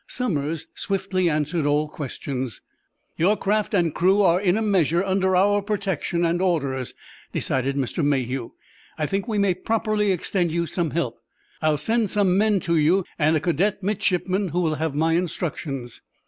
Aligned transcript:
Somers 0.07 0.65
swiftly 0.73 1.29
answered 1.29 1.67
all 1.67 1.87
questions. 1.87 2.61
"Your 3.17 3.37
craft 3.37 3.75
and 3.75 3.93
crew 3.93 4.23
are 4.23 4.41
in 4.41 4.57
a 4.57 4.61
measure 4.63 5.03
under 5.03 5.35
our 5.35 5.61
protection 5.61 6.25
and 6.25 6.41
orders," 6.41 6.95
decided 7.33 7.75
Mr. 7.75 8.03
Mayhew. 8.03 8.53
"I 8.97 9.05
think 9.05 9.27
we 9.27 9.37
may 9.37 9.53
properly 9.53 10.11
extend 10.11 10.51
you 10.51 10.65
some 10.65 10.89
help. 10.89 11.19
I 11.61 11.69
will 11.69 11.77
send 11.77 12.09
some 12.09 12.35
men 12.35 12.59
to 12.61 12.77
you, 12.77 13.05
and 13.19 13.37
a 13.37 13.39
cadet 13.39 13.83
midshipman 13.83 14.47
who 14.49 14.61
will 14.61 14.75
have 14.81 14.95
my 14.95 15.13
instructions." 15.13 16.01